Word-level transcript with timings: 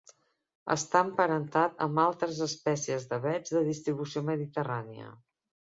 Està 0.75 1.03
emparentat 1.07 1.85
amb 1.87 2.03
altres 2.05 2.41
espècies 2.49 3.07
d'avets 3.13 3.55
de 3.59 3.65
distribució 3.73 4.29
mediterrània. 4.33 5.17